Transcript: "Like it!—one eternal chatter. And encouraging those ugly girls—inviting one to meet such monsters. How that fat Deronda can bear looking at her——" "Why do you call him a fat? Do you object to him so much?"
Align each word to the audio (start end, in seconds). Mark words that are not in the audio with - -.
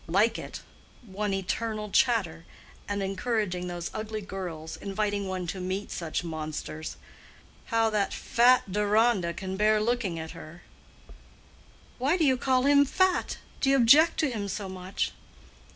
"Like 0.07 0.39
it!—one 0.39 1.31
eternal 1.31 1.91
chatter. 1.91 2.43
And 2.89 3.03
encouraging 3.03 3.67
those 3.67 3.91
ugly 3.93 4.21
girls—inviting 4.21 5.27
one 5.27 5.45
to 5.45 5.59
meet 5.59 5.91
such 5.91 6.23
monsters. 6.23 6.97
How 7.65 7.91
that 7.91 8.11
fat 8.11 8.63
Deronda 8.71 9.31
can 9.31 9.57
bear 9.57 9.79
looking 9.79 10.17
at 10.17 10.31
her——" 10.31 10.63
"Why 11.99 12.17
do 12.17 12.25
you 12.25 12.35
call 12.35 12.63
him 12.63 12.79
a 12.79 12.85
fat? 12.85 13.37
Do 13.59 13.69
you 13.69 13.75
object 13.77 14.17
to 14.21 14.31
him 14.31 14.47
so 14.47 14.67
much?" 14.67 15.11